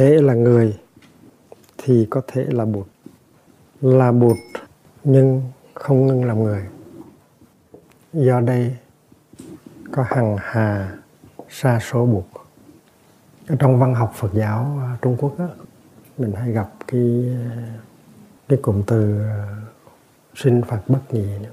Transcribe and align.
thể 0.00 0.22
là 0.22 0.34
người 0.34 0.76
thì 1.78 2.06
có 2.10 2.22
thể 2.26 2.46
là 2.48 2.64
bụt. 2.64 2.86
Là 3.80 4.12
bụt 4.12 4.36
nhưng 5.04 5.42
không 5.74 6.06
ngưng 6.06 6.24
làm 6.24 6.44
người. 6.44 6.64
Do 8.12 8.40
đây 8.40 8.76
có 9.92 10.04
hằng 10.08 10.36
hà 10.40 10.98
sa 11.48 11.78
số 11.80 12.06
bụt. 12.06 12.24
Trong 13.58 13.78
văn 13.78 13.94
học 13.94 14.12
Phật 14.16 14.34
giáo 14.34 14.78
à, 14.80 14.96
Trung 15.02 15.16
Quốc 15.20 15.38
đó, 15.38 15.48
mình 16.18 16.32
hay 16.32 16.52
gặp 16.52 16.70
cái 16.86 17.28
à, 17.50 17.78
cái 18.48 18.58
cụm 18.62 18.82
từ 18.82 19.22
à, 19.22 19.56
sinh 20.34 20.62
Phật 20.62 20.80
bất 20.88 21.14
nhị 21.14 21.38
nữa. 21.42 21.50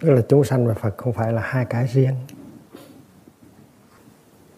tức 0.00 0.10
là 0.10 0.22
chúng 0.28 0.44
sanh 0.44 0.66
và 0.66 0.74
Phật 0.74 0.96
không 0.96 1.12
phải 1.12 1.32
là 1.32 1.42
hai 1.44 1.64
cái 1.64 1.86
riêng. 1.86 2.14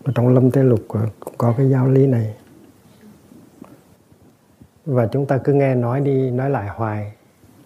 Ở 0.05 0.13
trong 0.15 0.29
lâm 0.29 0.51
tế 0.51 0.63
lục 0.63 0.85
cũng 0.89 1.35
có 1.39 1.55
cái 1.57 1.71
giáo 1.71 1.91
lý 1.91 2.07
này 2.07 2.38
và 4.89 5.09
chúng 5.13 5.27
ta 5.27 5.39
cứ 5.39 5.53
nghe 5.53 5.75
nói 5.75 6.01
đi 6.01 6.31
nói 6.31 6.51
lại 6.51 6.69
hoài 6.69 7.13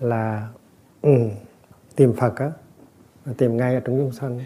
là 0.00 0.48
ừ, 1.02 1.10
tìm 1.96 2.12
Phật 2.16 2.36
á 2.36 2.50
tìm 3.36 3.56
ngay 3.56 3.74
ở 3.74 3.80
trong 3.80 3.98
chúng 3.98 4.12
sanh. 4.12 4.40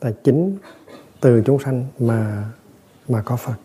Là 0.00 0.12
chính 0.24 0.56
từ 1.20 1.42
chúng 1.46 1.58
sanh 1.58 1.84
mà 1.98 2.44
mà 3.08 3.22
có 3.22 3.36
Phật. 3.36 3.56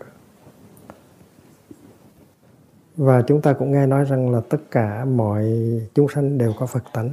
Và 2.97 3.21
chúng 3.27 3.41
ta 3.41 3.53
cũng 3.53 3.71
nghe 3.71 3.85
nói 3.85 4.05
rằng 4.05 4.31
là 4.31 4.41
tất 4.49 4.61
cả 4.71 5.05
mọi 5.05 5.45
chúng 5.95 6.09
sanh 6.09 6.37
đều 6.37 6.53
có 6.59 6.65
Phật 6.65 6.83
tánh. 6.93 7.09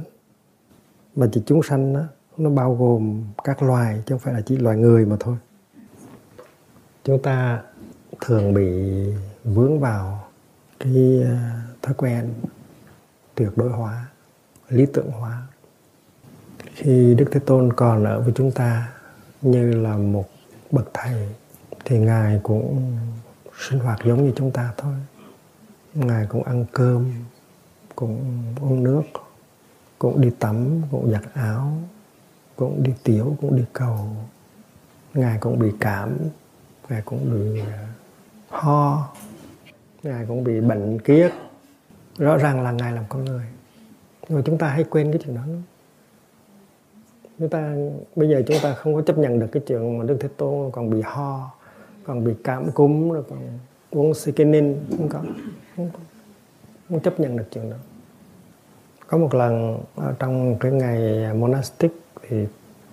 Mà 1.15 1.27
chỉ 1.31 1.43
chúng 1.45 1.63
sanh 1.63 1.93
đó, 1.93 2.03
nó 2.37 2.49
bao 2.49 2.75
gồm 2.75 3.23
các 3.43 3.63
loài 3.63 4.03
chứ 4.05 4.13
không 4.13 4.19
phải 4.19 4.33
là 4.33 4.41
chỉ 4.45 4.57
loài 4.57 4.77
người 4.77 5.05
mà 5.05 5.15
thôi. 5.19 5.35
Chúng 7.03 7.21
ta 7.21 7.63
thường 8.19 8.53
bị 8.53 9.03
vướng 9.43 9.79
vào 9.79 10.27
cái 10.79 11.21
ờ, 11.25 11.37
thói 11.81 11.93
quen 11.93 12.33
tuyệt 13.35 13.49
đối 13.55 13.71
hóa, 13.71 14.05
lý 14.69 14.85
tưởng 14.93 15.11
hóa. 15.11 15.41
Khi 16.75 17.15
đức 17.17 17.25
thế 17.31 17.39
tôn 17.39 17.73
còn 17.73 18.03
ở 18.03 18.21
với 18.21 18.33
chúng 18.35 18.51
ta 18.51 18.93
như 19.41 19.71
là 19.71 19.97
một 19.97 20.29
bậc 20.71 20.89
thầy 20.93 21.29
thì 21.85 21.99
ngài 21.99 22.39
cũng 22.43 22.97
sinh 23.59 23.79
hoạt 23.79 23.99
giống 24.05 24.25
như 24.25 24.33
chúng 24.35 24.51
ta 24.51 24.73
thôi. 24.77 24.93
Ngài 25.93 26.25
cũng 26.25 26.43
ăn 26.43 26.65
cơm, 26.71 27.11
cũng 27.95 28.43
uống 28.61 28.83
nước, 28.83 29.01
cũng 29.99 30.21
đi 30.21 30.29
tắm, 30.39 30.81
cũng 30.91 31.11
giặt 31.11 31.23
áo, 31.33 31.77
cũng 32.55 32.83
đi 32.83 32.93
tiểu 33.03 33.37
cũng 33.41 33.57
đi 33.57 33.63
cầu. 33.73 34.15
Ngài 35.13 35.37
cũng 35.37 35.59
bị 35.59 35.71
cảm, 35.79 36.17
ngài 36.89 37.01
cũng 37.01 37.31
bị 37.33 37.59
ờ, 37.59 37.85
ho 38.49 39.09
ngài 40.03 40.25
cũng 40.25 40.43
bị 40.43 40.61
bệnh 40.61 40.99
kiết. 40.99 41.31
Rõ 42.17 42.37
ràng 42.37 42.63
là 42.63 42.71
ngài 42.71 42.91
làm 42.91 43.03
con 43.09 43.25
người. 43.25 43.45
Nhưng 44.27 44.37
mà 44.37 44.41
chúng 44.45 44.57
ta 44.57 44.67
hay 44.67 44.83
quên 44.83 45.11
cái 45.11 45.21
chuyện 45.25 45.35
đó 45.35 45.41
chúng 47.39 47.49
ta 47.49 47.75
bây 48.15 48.29
giờ 48.29 48.43
chúng 48.47 48.57
ta 48.63 48.73
không 48.73 48.95
có 48.95 49.01
chấp 49.01 49.17
nhận 49.17 49.39
được 49.39 49.47
cái 49.51 49.63
chuyện 49.67 49.97
mà 49.97 50.05
đức 50.05 50.17
thế 50.19 50.29
tôn 50.37 50.71
còn 50.71 50.89
bị 50.89 51.01
ho 51.01 51.51
còn 52.03 52.23
bị 52.23 52.33
cảm 52.43 52.71
cúm 52.71 53.09
rồi 53.09 53.23
còn 53.29 53.39
uống 53.91 54.13
sikinin 54.13 54.77
không 54.97 55.09
có. 55.09 55.19
Không, 55.75 55.89
có, 55.93 55.99
không 56.89 56.99
chấp 56.99 57.19
nhận 57.19 57.37
được 57.37 57.45
chuyện 57.51 57.69
đó. 57.69 57.77
Có 59.07 59.17
một 59.17 59.33
lần 59.33 59.79
ở 59.95 60.13
trong 60.19 60.55
cái 60.59 60.71
ngày 60.71 61.33
monastic 61.33 61.91
thì 62.21 62.45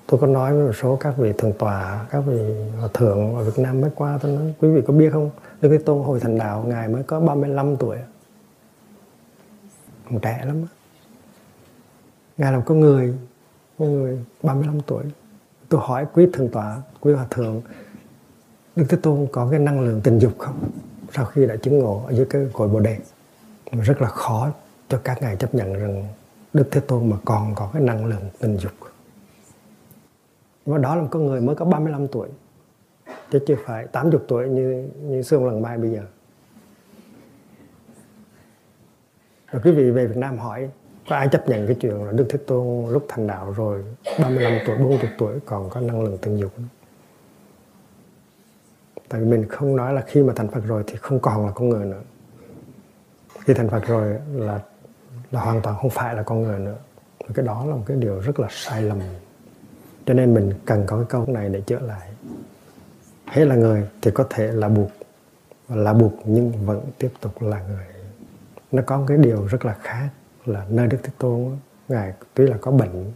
tôi 0.06 0.20
có 0.20 0.26
nói 0.26 0.54
với 0.54 0.66
một 0.66 0.72
số 0.72 0.96
các 0.96 1.14
vị 1.16 1.32
thượng 1.38 1.52
tọa 1.52 2.06
các 2.10 2.20
vị 2.20 2.38
hòa 2.78 2.88
thượng 2.94 3.34
ở 3.34 3.44
Việt 3.44 3.62
Nam 3.62 3.80
mới 3.80 3.90
qua, 3.94 4.18
tôi 4.22 4.32
nói, 4.32 4.54
quý 4.60 4.68
vị 4.68 4.82
có 4.86 4.92
biết 4.92 5.12
không? 5.12 5.30
Đức 5.60 5.68
Thế 5.68 5.78
Tôn 5.78 6.02
hồi 6.02 6.20
thành 6.20 6.38
đạo 6.38 6.64
ngài 6.66 6.88
mới 6.88 7.02
có 7.02 7.20
35 7.20 7.76
tuổi. 7.76 7.96
Còn 10.10 10.20
trẻ 10.20 10.42
lắm 10.46 10.66
ngài 12.38 12.52
là 12.52 12.58
một 12.58 12.64
con 12.66 12.80
người 12.80 13.14
con 13.78 13.92
người 13.92 14.18
35 14.42 14.80
tuổi. 14.80 15.04
Tôi 15.68 15.80
hỏi 15.84 16.06
quý 16.14 16.26
thượng 16.32 16.48
tọa 16.48 16.82
quý 17.00 17.12
hòa 17.12 17.26
thượng, 17.30 17.62
Đức 18.76 18.84
Thế 18.88 18.98
Tôn 19.02 19.26
có 19.32 19.48
cái 19.50 19.60
năng 19.60 19.80
lượng 19.80 20.00
tình 20.00 20.18
dục 20.18 20.32
không? 20.38 20.70
Sau 21.12 21.24
khi 21.24 21.46
đã 21.46 21.56
chứng 21.56 21.78
ngộ 21.78 22.02
ở 22.06 22.12
dưới 22.12 22.26
cái 22.26 22.46
cội 22.52 22.68
bồ 22.68 22.80
đề. 22.80 22.98
Rất 23.72 24.02
là 24.02 24.08
khó 24.08 24.50
cho 24.88 25.00
các 25.04 25.22
ngài 25.22 25.36
chấp 25.36 25.54
nhận 25.54 25.74
rằng 25.74 26.04
Đức 26.52 26.68
Thế 26.70 26.80
Tôn 26.80 27.10
mà 27.10 27.16
còn 27.24 27.54
có 27.54 27.70
cái 27.72 27.82
năng 27.82 28.06
lượng 28.06 28.30
tình 28.38 28.56
dục 28.56 28.72
và 30.66 30.78
đó 30.78 30.96
là 30.96 31.02
một 31.02 31.08
con 31.10 31.26
người 31.26 31.40
mới 31.40 31.56
có 31.56 31.64
35 31.64 32.08
tuổi 32.08 32.28
chứ 33.30 33.38
chưa 33.46 33.56
phải 33.64 33.86
80 33.86 34.20
tuổi 34.28 34.48
như 34.48 34.88
như 35.02 35.22
xương 35.22 35.46
Lần 35.46 35.62
Mai 35.62 35.78
bây 35.78 35.90
giờ 35.90 36.02
rồi 39.52 39.62
quý 39.64 39.70
vị 39.70 39.90
về 39.90 40.06
Việt 40.06 40.16
Nam 40.16 40.38
hỏi 40.38 40.70
có 41.08 41.16
ai 41.16 41.28
chấp 41.28 41.48
nhận 41.48 41.66
cái 41.66 41.76
chuyện 41.80 42.04
là 42.04 42.12
Đức 42.12 42.26
Thế 42.30 42.38
Tôn 42.46 42.92
lúc 42.92 43.04
thành 43.08 43.26
đạo 43.26 43.52
rồi 43.56 43.84
35 44.22 44.58
tuổi, 44.66 44.76
40 44.78 45.10
tuổi 45.18 45.34
còn 45.46 45.70
có 45.70 45.80
năng 45.80 46.02
lượng 46.02 46.18
tình 46.22 46.36
dục? 46.36 46.52
Tại 49.08 49.20
vì 49.20 49.26
mình 49.26 49.48
không 49.48 49.76
nói 49.76 49.94
là 49.94 50.00
khi 50.06 50.22
mà 50.22 50.32
thành 50.36 50.48
Phật 50.48 50.60
rồi 50.66 50.84
thì 50.86 50.96
không 50.96 51.20
còn 51.20 51.46
là 51.46 51.52
con 51.52 51.68
người 51.68 51.86
nữa. 51.86 52.02
Khi 53.40 53.54
thành 53.54 53.68
Phật 53.68 53.86
rồi 53.86 54.16
là 54.34 54.60
là 55.30 55.40
hoàn 55.40 55.62
toàn 55.62 55.76
không 55.80 55.90
phải 55.90 56.14
là 56.14 56.22
con 56.22 56.42
người 56.42 56.58
nữa. 56.58 56.76
Cái 57.34 57.46
đó 57.46 57.64
là 57.66 57.76
một 57.76 57.82
cái 57.86 57.96
điều 57.96 58.20
rất 58.20 58.40
là 58.40 58.48
sai 58.50 58.82
lầm 58.82 59.00
cho 60.06 60.14
nên 60.14 60.34
mình 60.34 60.52
cần 60.64 60.84
có 60.86 60.96
cái 60.96 61.06
câu 61.08 61.26
này 61.28 61.48
để 61.48 61.60
chữa 61.60 61.80
lại. 61.80 62.08
Hết 63.26 63.44
là 63.44 63.54
người 63.54 63.88
thì 64.02 64.10
có 64.10 64.26
thể 64.30 64.52
là 64.52 64.68
buộc 64.68 64.90
là 65.68 65.92
buộc 65.92 66.12
nhưng 66.24 66.66
vẫn 66.66 66.80
tiếp 66.98 67.10
tục 67.20 67.42
là 67.42 67.62
người. 67.62 67.86
Nó 68.72 68.82
có 68.86 68.98
một 68.98 69.04
cái 69.08 69.18
điều 69.18 69.46
rất 69.46 69.64
là 69.64 69.76
khác 69.82 70.08
là 70.44 70.66
nơi 70.68 70.86
đức 70.86 70.98
thế 71.02 71.10
tôn 71.18 71.56
ngài 71.88 72.12
tuy 72.34 72.46
là 72.46 72.56
có 72.60 72.70
bệnh, 72.70 73.12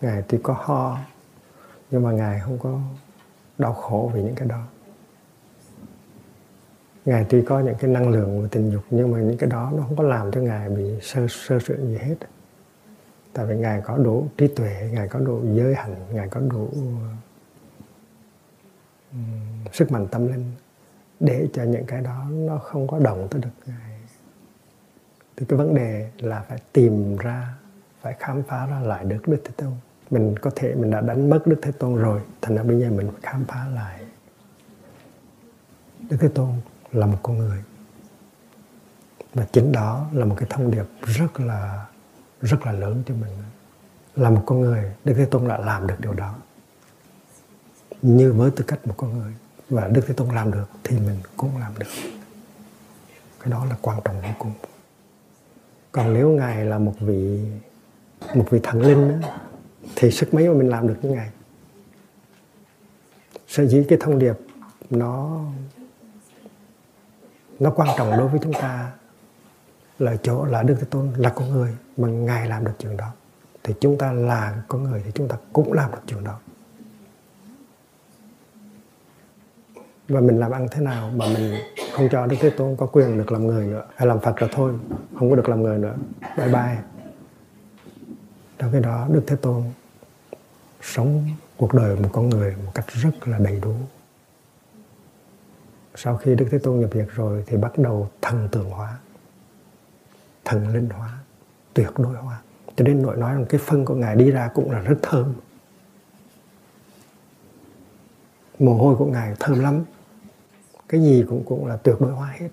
ngài 0.00 0.22
tuy 0.28 0.38
có 0.42 0.54
ho, 0.58 0.98
nhưng 1.90 2.02
mà 2.02 2.12
ngài 2.12 2.40
không 2.40 2.58
có 2.58 2.78
đau 3.58 3.74
khổ 3.74 4.10
vì 4.14 4.22
những 4.22 4.34
cái 4.34 4.48
đó. 4.48 4.62
Ngài 7.04 7.26
tuy 7.28 7.42
có 7.42 7.60
những 7.60 7.74
cái 7.78 7.90
năng 7.90 8.08
lượng 8.08 8.40
của 8.40 8.48
tình 8.50 8.70
dục, 8.70 8.82
nhưng 8.90 9.10
mà 9.10 9.18
những 9.20 9.36
cái 9.36 9.50
đó 9.50 9.72
nó 9.76 9.82
không 9.82 9.96
có 9.96 10.02
làm 10.02 10.30
cho 10.30 10.40
ngài 10.40 10.68
bị 10.68 10.84
sơ 11.02 11.26
sơ 11.28 11.58
sự 11.58 11.86
gì 11.86 11.98
hết 11.98 12.16
tại 13.32 13.46
vì 13.46 13.56
ngài 13.56 13.80
có 13.80 13.96
đủ 13.96 14.28
trí 14.36 14.48
tuệ, 14.48 14.90
ngài 14.92 15.08
có 15.08 15.18
đủ 15.18 15.42
giới 15.54 15.74
hạnh, 15.74 15.96
ngài 16.12 16.28
có 16.28 16.40
đủ 16.40 16.70
sức 19.72 19.92
mạnh 19.92 20.06
tâm 20.10 20.26
linh 20.26 20.52
để 21.20 21.48
cho 21.52 21.62
những 21.62 21.86
cái 21.86 22.00
đó 22.00 22.26
nó 22.30 22.58
không 22.58 22.88
có 22.88 22.98
động 22.98 23.28
tới 23.30 23.40
được 23.40 23.50
ngài. 23.66 24.00
Thì 25.36 25.46
cái 25.48 25.58
vấn 25.58 25.74
đề 25.74 26.10
là 26.18 26.44
phải 26.48 26.58
tìm 26.72 27.16
ra, 27.16 27.54
phải 28.00 28.14
khám 28.18 28.42
phá 28.42 28.66
ra 28.66 28.80
lại 28.80 29.04
được 29.04 29.28
đức 29.28 29.42
thế 29.44 29.52
tôn. 29.56 29.72
Mình 30.10 30.34
có 30.38 30.50
thể, 30.56 30.74
mình 30.74 30.90
đã 30.90 31.00
đánh 31.00 31.30
mất 31.30 31.46
đức 31.46 31.58
thế 31.62 31.72
tôn 31.72 31.96
rồi, 31.96 32.20
thành 32.40 32.56
ra 32.56 32.62
bây 32.62 32.80
giờ 32.80 32.90
mình 32.90 33.10
phải 33.12 33.20
khám 33.22 33.44
phá 33.44 33.66
lại. 33.74 34.04
Đức 36.10 36.16
thế 36.20 36.28
tôn 36.28 36.50
là 36.92 37.06
một 37.06 37.18
con 37.22 37.38
người. 37.38 37.58
Và 39.34 39.46
chính 39.52 39.72
đó 39.72 40.06
là 40.12 40.24
một 40.24 40.34
cái 40.38 40.46
thông 40.50 40.70
điệp 40.70 40.84
rất 41.02 41.40
là 41.40 41.86
rất 42.42 42.66
là 42.66 42.72
lớn 42.72 43.02
cho 43.06 43.14
mình. 43.14 43.30
Là 44.16 44.30
một 44.30 44.42
con 44.46 44.60
người 44.60 44.92
đức 45.04 45.14
thế 45.16 45.24
tôn 45.24 45.48
đã 45.48 45.58
làm 45.58 45.86
được 45.86 45.94
điều 45.98 46.12
đó. 46.12 46.34
Như 48.02 48.32
với 48.32 48.50
tư 48.50 48.64
cách 48.68 48.86
một 48.86 48.94
con 48.96 49.18
người 49.18 49.32
và 49.68 49.88
đức 49.88 50.04
thế 50.06 50.14
tôn 50.14 50.28
làm 50.28 50.52
được 50.52 50.70
thì 50.84 50.98
mình 50.98 51.16
cũng 51.36 51.58
làm 51.58 51.72
được. 51.78 51.86
Cái 53.40 53.50
đó 53.50 53.64
là 53.64 53.76
quan 53.82 54.00
trọng 54.04 54.20
vô 54.22 54.28
cùng. 54.38 54.52
Còn 55.92 56.14
nếu 56.14 56.28
ngài 56.28 56.64
là 56.64 56.78
một 56.78 56.94
vị 57.00 57.40
một 58.34 58.46
vị 58.50 58.60
thần 58.62 58.82
linh 58.82 59.20
đó, 59.20 59.28
thì 59.96 60.10
sức 60.10 60.34
mấy 60.34 60.48
mà 60.48 60.54
mình 60.54 60.68
làm 60.68 60.88
được 60.88 60.96
như 61.02 61.10
ngài? 61.10 61.30
Sở 63.48 63.66
dĩ 63.66 63.84
cái 63.88 63.98
thông 64.00 64.18
điệp 64.18 64.34
nó 64.90 65.40
nó 67.58 67.70
quan 67.70 67.88
trọng 67.98 68.10
đối 68.10 68.28
với 68.28 68.40
chúng 68.42 68.52
ta 68.52 68.92
là 70.00 70.16
chỗ 70.22 70.44
là 70.44 70.62
Đức 70.62 70.76
Thế 70.80 70.86
Tôn, 70.90 71.12
là 71.16 71.30
con 71.30 71.50
người 71.50 71.76
mà 71.96 72.08
Ngài 72.08 72.48
làm 72.48 72.64
được 72.64 72.72
chuyện 72.78 72.96
đó. 72.96 73.12
Thì 73.62 73.74
chúng 73.80 73.98
ta 73.98 74.12
là 74.12 74.62
con 74.68 74.82
người 74.82 75.02
thì 75.04 75.10
chúng 75.14 75.28
ta 75.28 75.36
cũng 75.52 75.72
làm 75.72 75.90
được 75.90 76.00
chuyện 76.06 76.24
đó. 76.24 76.38
Và 80.08 80.20
mình 80.20 80.40
làm 80.40 80.50
ăn 80.50 80.68
thế 80.70 80.80
nào 80.80 81.10
mà 81.10 81.26
mình 81.26 81.54
không 81.94 82.08
cho 82.12 82.26
Đức 82.26 82.36
Thế 82.40 82.50
Tôn 82.50 82.76
có 82.76 82.86
quyền 82.86 83.18
được 83.18 83.32
làm 83.32 83.46
người 83.46 83.66
nữa, 83.66 83.84
hay 83.94 84.08
làm 84.08 84.20
Phật 84.20 84.36
rồi 84.36 84.50
thôi, 84.52 84.72
không 85.18 85.30
có 85.30 85.36
được 85.36 85.48
làm 85.48 85.62
người 85.62 85.78
nữa. 85.78 85.94
Bye 86.36 86.48
bye. 86.48 86.78
Trong 88.58 88.72
cái 88.72 88.80
đó, 88.80 89.06
Đức 89.10 89.22
Thế 89.26 89.36
Tôn 89.36 89.62
sống 90.82 91.28
cuộc 91.56 91.74
đời 91.74 91.96
một 91.96 92.08
con 92.12 92.28
người 92.28 92.56
một 92.64 92.70
cách 92.74 92.86
rất 92.88 93.28
là 93.28 93.38
đầy 93.38 93.60
đủ. 93.60 93.74
Sau 95.94 96.16
khi 96.16 96.34
Đức 96.34 96.46
Thế 96.50 96.58
Tôn 96.58 96.80
nhập 96.80 96.90
diệt 96.92 97.06
rồi 97.14 97.44
thì 97.46 97.56
bắt 97.56 97.78
đầu 97.78 98.10
thần 98.22 98.48
tượng 98.52 98.70
hóa 98.70 98.98
thần 100.44 100.68
linh 100.68 100.88
hóa, 100.88 101.18
tuyệt 101.74 101.90
đối 101.96 102.16
hóa. 102.16 102.40
Cho 102.76 102.84
nên 102.84 103.02
nội 103.02 103.16
nói 103.16 103.34
rằng 103.34 103.46
cái 103.48 103.60
phân 103.64 103.84
của 103.84 103.94
ngài 103.94 104.16
đi 104.16 104.30
ra 104.30 104.50
cũng 104.54 104.70
là 104.70 104.80
rất 104.80 104.96
thơm. 105.02 105.34
Mồ 108.58 108.74
hôi 108.74 108.96
của 108.96 109.06
ngài 109.06 109.34
thơm 109.40 109.60
lắm. 109.60 109.84
Cái 110.88 111.00
gì 111.00 111.24
cũng 111.28 111.44
cũng 111.44 111.66
là 111.66 111.76
tuyệt 111.76 111.96
đối 112.00 112.12
hóa 112.12 112.28
hết. 112.40 112.48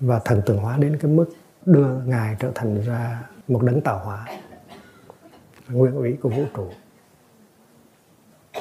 Và 0.00 0.20
thần 0.24 0.42
tượng 0.46 0.58
hóa 0.58 0.76
đến 0.76 0.98
cái 1.00 1.10
mức 1.10 1.26
đưa 1.66 1.94
ngài 2.04 2.36
trở 2.38 2.52
thành 2.54 2.80
ra 2.80 3.22
một 3.48 3.62
đấng 3.62 3.80
tạo 3.80 3.98
hóa 4.04 4.26
nguyên 5.68 5.94
ủy 5.94 6.16
của 6.22 6.28
vũ 6.28 6.44
trụ 6.54 6.70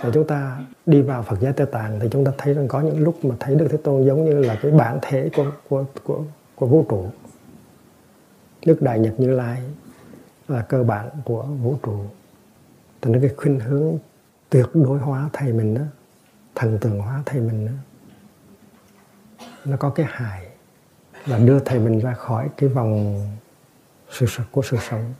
và 0.01 0.09
chúng 0.13 0.27
ta 0.27 0.59
đi 0.85 1.01
vào 1.01 1.23
Phật 1.23 1.39
giáo 1.41 1.53
Tây 1.53 1.67
Tạng 1.71 1.99
thì 1.99 2.07
chúng 2.11 2.25
ta 2.25 2.31
thấy 2.37 2.53
rằng 2.53 2.67
có 2.67 2.81
những 2.81 2.99
lúc 2.99 3.25
mà 3.25 3.35
thấy 3.39 3.55
Đức 3.55 3.67
Thế 3.71 3.77
Tôn 3.77 4.05
giống 4.05 4.25
như 4.25 4.41
là 4.41 4.59
cái 4.61 4.71
bản 4.71 4.99
thể 5.01 5.29
của 5.35 5.51
của 5.69 5.85
của, 6.03 6.23
của 6.55 6.67
vũ 6.67 6.85
trụ. 6.89 7.05
Đức 8.65 8.81
Đại 8.81 8.99
Nhật 8.99 9.19
Như 9.19 9.29
Lai 9.29 9.61
là 10.47 10.61
cơ 10.61 10.83
bản 10.83 11.09
của 11.25 11.43
vũ 11.43 11.75
trụ. 11.83 11.99
Thành 13.01 13.21
cái 13.21 13.29
khuynh 13.37 13.59
hướng 13.59 13.97
tuyệt 14.49 14.65
đối 14.73 14.99
hóa 14.99 15.29
thầy 15.33 15.53
mình 15.53 15.73
đó 15.75 15.81
thần 16.55 16.77
tượng 16.81 16.99
hóa 16.99 17.23
thầy 17.25 17.41
mình 17.41 17.65
đó 17.65 17.71
nó 19.65 19.77
có 19.77 19.89
cái 19.89 20.05
hại 20.09 20.47
là 21.25 21.37
đưa 21.37 21.59
thầy 21.59 21.79
mình 21.79 21.99
ra 21.99 22.13
khỏi 22.13 22.49
cái 22.57 22.69
vòng 22.69 23.21
sự 24.11 24.25
thật 24.37 24.43
của 24.51 24.61
sự 24.61 24.77
sống. 24.89 25.13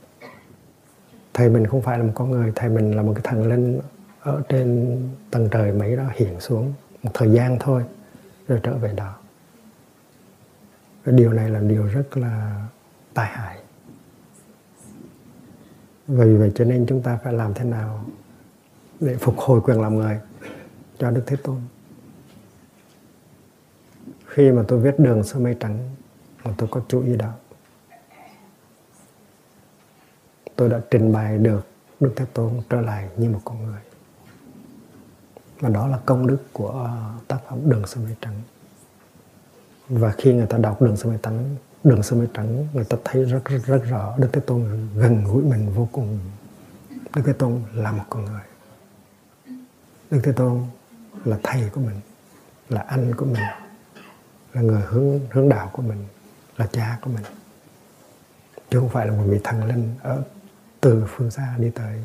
Thầy 1.34 1.48
mình 1.48 1.66
không 1.66 1.82
phải 1.82 1.98
là 1.98 2.04
một 2.04 2.12
con 2.14 2.30
người 2.30 2.52
thầy 2.54 2.70
mình 2.70 2.96
là 2.96 3.02
một 3.02 3.12
cái 3.14 3.22
thần 3.24 3.46
linh 3.46 3.80
ở 4.22 4.42
trên 4.48 5.00
tầng 5.30 5.48
trời 5.50 5.72
Mỹ 5.72 5.96
đó 5.96 6.04
hiện 6.14 6.40
xuống 6.40 6.74
một 7.02 7.10
thời 7.14 7.30
gian 7.30 7.56
thôi, 7.60 7.84
rồi 8.48 8.60
trở 8.62 8.76
về 8.76 8.92
đó. 8.92 9.16
Cái 11.04 11.14
điều 11.14 11.32
này 11.32 11.50
là 11.50 11.60
điều 11.60 11.86
rất 11.86 12.16
là 12.16 12.66
tai 13.14 13.26
hại. 13.26 13.58
Vì 16.08 16.36
vậy 16.36 16.52
cho 16.54 16.64
nên 16.64 16.86
chúng 16.88 17.02
ta 17.02 17.18
phải 17.24 17.32
làm 17.32 17.54
thế 17.54 17.64
nào 17.64 18.04
để 19.00 19.16
phục 19.16 19.38
hồi 19.38 19.60
quyền 19.60 19.80
làm 19.80 19.94
người 19.94 20.20
cho 20.98 21.10
Đức 21.10 21.22
Thế 21.26 21.36
Tôn. 21.36 21.60
Khi 24.26 24.50
mà 24.50 24.62
tôi 24.68 24.80
viết 24.80 24.98
đường 24.98 25.24
sơ 25.24 25.38
mây 25.38 25.56
trắng 25.60 25.94
mà 26.44 26.50
tôi 26.56 26.68
có 26.72 26.80
chú 26.88 27.02
ý 27.02 27.16
đó, 27.16 27.32
tôi 30.56 30.68
đã 30.68 30.80
trình 30.90 31.12
bày 31.12 31.38
được 31.38 31.66
Đức 32.00 32.12
Thế 32.16 32.24
Tôn 32.34 32.60
trở 32.70 32.80
lại 32.80 33.08
như 33.16 33.30
một 33.30 33.40
con 33.44 33.66
người 33.66 33.80
và 35.62 35.68
đó 35.68 35.86
là 35.88 35.98
công 36.06 36.26
đức 36.26 36.38
của 36.52 36.90
tác 37.28 37.38
phẩm 37.48 37.58
đường 37.70 37.86
sơ 37.86 38.00
mây 38.00 38.16
trắng. 38.20 38.40
Và 39.88 40.12
khi 40.18 40.34
người 40.34 40.46
ta 40.46 40.58
đọc 40.58 40.82
đường 40.82 40.96
sơ 40.96 41.08
mây 41.08 41.18
trắng 41.22 41.56
đường 41.84 42.02
sơ 42.02 42.16
mây 42.16 42.28
trắng 42.34 42.66
người 42.74 42.84
ta 42.84 42.96
thấy 43.04 43.24
rất 43.24 43.44
rất, 43.44 43.58
rất 43.66 43.82
rõ 43.84 44.14
Đức 44.18 44.28
Thế 44.32 44.40
Tôn 44.40 44.88
gần 44.96 45.24
gũi 45.24 45.42
mình 45.42 45.72
vô 45.74 45.88
cùng. 45.92 46.18
Đức 47.14 47.22
Thế 47.26 47.32
Tôn 47.32 47.62
là 47.74 47.92
một 47.92 48.04
con 48.10 48.24
người. 48.24 48.40
Đức 50.10 50.20
Thế 50.24 50.32
Tôn 50.32 50.64
là 51.24 51.38
thầy 51.42 51.70
của 51.74 51.80
mình 51.80 52.00
là 52.68 52.80
anh 52.80 53.14
của 53.16 53.24
mình 53.24 53.42
là 54.52 54.62
người 54.62 54.82
hướng 54.82 55.20
hướng 55.30 55.48
đạo 55.48 55.70
của 55.72 55.82
mình 55.82 56.04
là 56.56 56.68
cha 56.72 56.98
của 57.02 57.10
mình. 57.10 57.24
Chứ 58.70 58.78
không 58.78 58.88
phải 58.88 59.06
là 59.06 59.12
một 59.12 59.24
vị 59.26 59.40
thần 59.44 59.64
linh 59.64 59.94
ở 60.02 60.22
từ 60.80 61.04
phương 61.08 61.30
xa 61.30 61.54
đi 61.58 61.70
tới. 61.70 62.02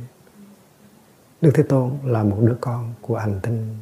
Đức 1.41 1.51
Thế 1.53 1.63
Tôn 1.63 1.97
là 2.03 2.23
một 2.23 2.37
đứa 2.41 2.55
con 2.61 2.93
của 3.01 3.17
hành 3.17 3.39
tinh 3.43 3.77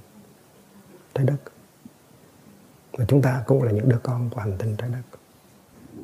trái 1.14 1.26
đất. 1.26 1.38
Và 2.98 3.06
chúng 3.08 3.22
ta 3.22 3.44
cũng 3.48 3.64
là 3.64 3.72
những 3.72 3.90
đứa 3.90 4.00
con 4.04 4.30
của 4.30 4.42
hành 4.42 4.58
tinh 4.58 4.76
trái 4.76 4.90
đất. 4.90 5.20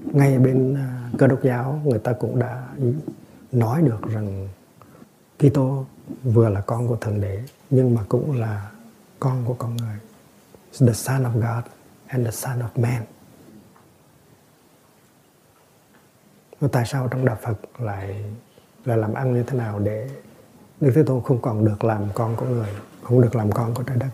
Ngay 0.03 0.39
bên 0.39 0.75
à, 0.75 1.09
cơ 1.17 1.27
đốc 1.27 1.43
giáo, 1.43 1.81
người 1.85 1.99
ta 1.99 2.13
cũng 2.13 2.39
đã 2.39 2.67
nói 3.51 3.81
được 3.81 4.01
rằng 4.01 4.47
Kitô 5.37 5.85
vừa 6.23 6.49
là 6.49 6.61
con 6.61 6.87
của 6.87 6.95
thượng 6.95 7.21
đế, 7.21 7.43
nhưng 7.69 7.95
mà 7.95 8.01
cũng 8.09 8.39
là 8.39 8.71
con 9.19 9.45
của 9.45 9.53
con 9.53 9.77
người. 9.77 9.97
The 10.79 10.93
son 10.93 11.23
of 11.23 11.33
God 11.33 11.71
and 12.07 12.25
the 12.25 12.31
son 12.31 12.59
of 12.59 12.81
man. 12.81 13.03
Và 16.59 16.67
tại 16.71 16.85
sao 16.85 17.07
trong 17.07 17.25
đạo 17.25 17.37
Phật 17.41 17.81
lại 17.81 18.23
là 18.85 18.95
làm 18.95 19.13
ăn 19.13 19.33
như 19.33 19.43
thế 19.43 19.57
nào 19.57 19.79
để 19.79 20.09
Đức 20.81 20.91
Thế 20.95 21.03
Tôn 21.03 21.23
không 21.23 21.41
còn 21.41 21.65
được 21.65 21.83
làm 21.83 22.07
con 22.13 22.35
của 22.35 22.45
người, 22.45 22.69
không 23.01 23.21
được 23.21 23.35
làm 23.35 23.51
con 23.51 23.73
của 23.73 23.83
trái 23.83 23.97
đất, 23.97 24.09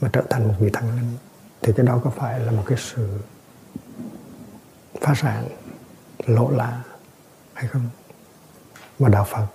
mà 0.00 0.10
trở 0.12 0.22
thành 0.30 0.48
một 0.48 0.54
vị 0.58 0.70
thần 0.72 0.96
linh, 0.96 1.16
thì 1.62 1.72
cái 1.76 1.86
đó 1.86 2.00
có 2.04 2.10
phải 2.10 2.40
là 2.40 2.52
một 2.52 2.62
cái 2.66 2.78
sự 2.78 3.18
phá 5.00 5.14
sản 5.16 5.48
lộ 6.26 6.50
lạ 6.50 6.82
hay 7.54 7.68
không? 7.68 7.88
Mà 8.98 9.08
đạo 9.08 9.26
Phật 9.30 9.46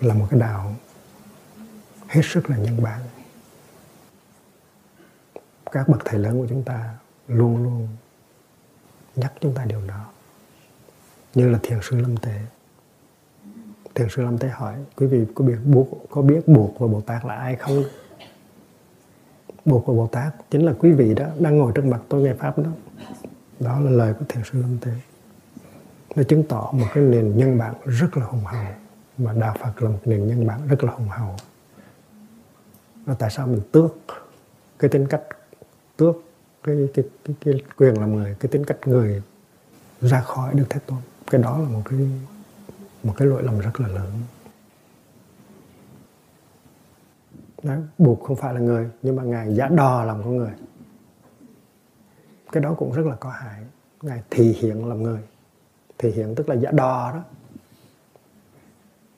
là 0.00 0.14
một 0.14 0.26
cái 0.30 0.40
đạo 0.40 0.74
hết 2.08 2.22
sức 2.24 2.50
là 2.50 2.56
nhân 2.56 2.82
bản. 2.82 3.00
Các 5.72 5.88
bậc 5.88 6.02
thầy 6.04 6.18
lớn 6.18 6.40
của 6.40 6.46
chúng 6.48 6.62
ta 6.62 6.94
luôn 7.28 7.62
luôn 7.64 7.88
nhắc 9.16 9.32
chúng 9.40 9.54
ta 9.54 9.64
điều 9.64 9.86
đó. 9.86 10.04
Như 11.34 11.48
là 11.48 11.58
thiền 11.62 11.78
sư 11.82 11.96
lâm 11.96 12.16
tế 12.16 12.40
thiền 13.98 14.08
sư 14.10 14.22
lâm 14.22 14.38
tế 14.38 14.48
hỏi 14.48 14.74
quý 14.96 15.06
vị 15.06 15.24
có 15.34 15.44
biết 15.44 15.56
buộc 15.64 15.88
có 16.10 16.22
biết 16.22 16.48
buộc 16.48 16.78
và 16.78 16.86
bồ 16.86 17.00
tát 17.00 17.24
là 17.24 17.34
ai 17.34 17.56
không? 17.56 17.84
Buộc 19.64 19.86
và 19.86 19.94
bồ 19.94 20.06
tát 20.06 20.34
chính 20.50 20.66
là 20.66 20.74
quý 20.78 20.92
vị 20.92 21.14
đó 21.14 21.26
đang 21.38 21.58
ngồi 21.58 21.72
trước 21.74 21.84
mặt 21.84 22.00
tôi 22.08 22.22
nghe 22.22 22.34
pháp 22.34 22.58
đó. 22.58 22.70
Đó 23.60 23.80
là 23.80 23.90
lời 23.90 24.14
của 24.18 24.24
thiền 24.28 24.44
sư 24.44 24.62
lâm 24.62 24.78
tế 24.78 24.90
nó 26.16 26.22
chứng 26.22 26.42
tỏ 26.42 26.70
một 26.72 26.86
cái 26.94 27.04
nền 27.04 27.36
nhân 27.36 27.58
bản 27.58 27.74
rất 27.84 28.16
là 28.16 28.24
hùng 28.24 28.44
hậu 28.44 28.64
mà 29.18 29.32
đạo 29.32 29.56
phật 29.60 29.82
là 29.82 29.90
một 29.90 29.98
nền 30.04 30.26
nhân 30.26 30.46
bản 30.46 30.60
rất 30.68 30.84
là 30.84 30.92
hùng 30.92 31.08
hậu. 31.08 31.36
Và 33.06 33.14
tại 33.14 33.30
sao 33.30 33.46
mình 33.46 33.60
tước 33.72 33.96
cái 34.78 34.90
tính 34.90 35.06
cách 35.06 35.22
tước 35.96 36.16
cái, 36.62 36.88
cái, 36.94 37.04
cái, 37.24 37.36
cái 37.40 37.54
quyền 37.76 38.00
làm 38.00 38.16
người 38.16 38.36
cái 38.40 38.48
tính 38.52 38.64
cách 38.64 38.78
người 38.86 39.22
ra 40.00 40.20
khỏi 40.20 40.54
được 40.54 40.66
thế 40.68 40.80
tôn? 40.86 40.98
Cái 41.30 41.42
đó 41.42 41.58
là 41.58 41.68
một 41.68 41.82
cái 41.84 41.98
một 43.08 43.14
cái 43.16 43.28
lỗi 43.28 43.42
lầm 43.42 43.58
rất 43.58 43.80
là 43.80 43.88
lớn. 43.88 44.12
Đó, 47.62 47.74
buộc 47.98 48.22
không 48.22 48.36
phải 48.36 48.54
là 48.54 48.60
người 48.60 48.90
nhưng 49.02 49.16
mà 49.16 49.22
ngài 49.22 49.54
giả 49.54 49.68
đò 49.68 50.04
làm 50.04 50.22
con 50.22 50.36
người. 50.36 50.52
Cái 52.52 52.62
đó 52.62 52.74
cũng 52.78 52.92
rất 52.92 53.06
là 53.06 53.16
có 53.16 53.30
hại. 53.30 53.62
Ngài 54.02 54.22
thị 54.30 54.56
hiện 54.60 54.88
làm 54.88 55.02
người. 55.02 55.20
Thị 55.98 56.10
hiện 56.10 56.34
tức 56.34 56.48
là 56.48 56.54
giả 56.54 56.70
đò 56.70 57.12
đó. 57.12 57.22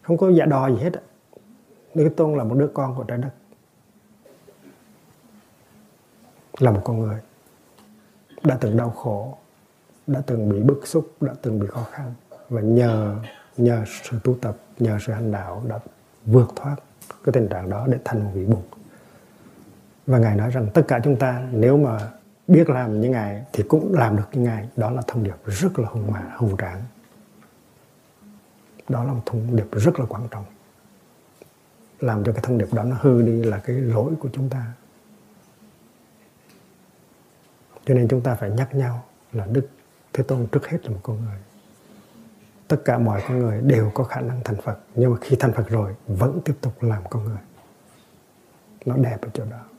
Không 0.02 0.16
có 0.16 0.30
giả 0.30 0.44
đò 0.44 0.68
gì 0.68 0.76
hết 0.76 0.90
Đức 1.94 2.10
Tôn 2.16 2.38
là 2.38 2.44
một 2.44 2.54
đứa 2.54 2.68
con 2.74 2.94
của 2.94 3.04
trái 3.04 3.18
đất. 3.18 3.30
Là 6.58 6.70
một 6.70 6.80
con 6.84 6.98
người 6.98 7.20
đã 8.42 8.58
từng 8.60 8.76
đau 8.76 8.90
khổ 8.90 9.38
đã 10.06 10.22
từng 10.26 10.48
bị 10.48 10.62
bức 10.62 10.86
xúc 10.86 11.12
đã 11.20 11.34
từng 11.42 11.60
bị 11.60 11.66
khó 11.66 11.82
khăn. 11.82 12.14
Và 12.48 12.60
nhờ 12.60 13.16
nhờ 13.64 13.84
sự 14.02 14.18
tu 14.24 14.36
tập, 14.40 14.56
nhờ 14.78 14.98
sự 15.06 15.12
hành 15.12 15.32
đạo 15.32 15.62
đã 15.68 15.78
vượt 16.26 16.52
thoát 16.56 16.76
cái 17.24 17.32
tình 17.32 17.48
trạng 17.48 17.70
đó 17.70 17.86
để 17.90 17.98
thành 18.04 18.24
một 18.24 18.30
vị 18.34 18.44
bụt. 18.44 18.64
Và 20.06 20.18
ngài 20.18 20.36
nói 20.36 20.50
rằng 20.50 20.68
tất 20.74 20.82
cả 20.88 21.00
chúng 21.04 21.16
ta 21.16 21.48
nếu 21.52 21.76
mà 21.76 21.98
biết 22.48 22.70
làm 22.70 23.00
như 23.00 23.08
ngài 23.08 23.44
thì 23.52 23.62
cũng 23.68 23.94
làm 23.94 24.16
được 24.16 24.28
như 24.32 24.40
ngài. 24.42 24.68
Đó 24.76 24.90
là 24.90 25.02
thông 25.06 25.24
điệp 25.24 25.36
rất 25.46 25.78
là 25.78 25.88
hùng 25.88 26.12
mà, 26.12 26.32
hùng 26.36 26.56
tráng. 26.58 26.82
Đó 28.88 29.04
là 29.04 29.12
một 29.12 29.22
thông 29.26 29.56
điệp 29.56 29.66
rất 29.72 30.00
là 30.00 30.06
quan 30.08 30.28
trọng. 30.30 30.44
Làm 32.00 32.24
cho 32.24 32.32
cái 32.32 32.42
thông 32.42 32.58
điệp 32.58 32.74
đó 32.74 32.82
nó 32.82 32.96
hư 33.00 33.22
đi 33.22 33.44
là 33.44 33.58
cái 33.58 33.76
lỗi 33.76 34.12
của 34.20 34.28
chúng 34.32 34.48
ta. 34.48 34.72
Cho 37.86 37.94
nên 37.94 38.08
chúng 38.08 38.20
ta 38.20 38.34
phải 38.34 38.50
nhắc 38.50 38.74
nhau 38.74 39.04
là 39.32 39.46
đức 39.46 39.68
thế 40.12 40.24
tôn 40.24 40.46
trước 40.46 40.66
hết 40.66 40.78
là 40.84 40.90
một 40.90 41.00
con 41.02 41.16
người 41.24 41.38
tất 42.70 42.82
cả 42.84 42.98
mọi 42.98 43.22
con 43.28 43.38
người 43.38 43.60
đều 43.60 43.90
có 43.94 44.04
khả 44.04 44.20
năng 44.20 44.40
thành 44.44 44.56
phật, 44.56 44.78
nhưng 44.94 45.10
mà 45.10 45.16
khi 45.20 45.36
thành 45.36 45.52
phật 45.52 45.68
rồi, 45.68 45.94
vẫn 46.06 46.40
tiếp 46.44 46.54
tục 46.60 46.72
làm 46.82 47.02
con 47.10 47.24
người. 47.24 47.38
Nó 48.84 48.96
đẹp 48.96 49.16
ở 49.22 49.28
chỗ 49.34 49.44
đó. 49.50 49.69